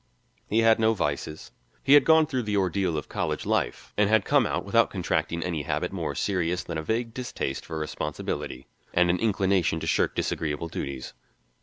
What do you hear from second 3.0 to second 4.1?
college life and